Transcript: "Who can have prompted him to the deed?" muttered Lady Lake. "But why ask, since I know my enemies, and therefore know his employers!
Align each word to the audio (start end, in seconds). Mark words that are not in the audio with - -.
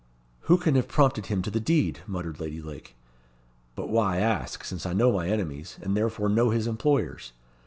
"Who 0.49 0.57
can 0.57 0.73
have 0.73 0.87
prompted 0.87 1.27
him 1.27 1.43
to 1.43 1.51
the 1.51 1.59
deed?" 1.59 1.99
muttered 2.07 2.39
Lady 2.39 2.59
Lake. 2.59 2.95
"But 3.75 3.89
why 3.89 4.17
ask, 4.17 4.63
since 4.63 4.83
I 4.83 4.93
know 4.93 5.11
my 5.11 5.29
enemies, 5.29 5.77
and 5.83 5.95
therefore 5.95 6.27
know 6.27 6.49
his 6.49 6.65
employers! 6.65 7.33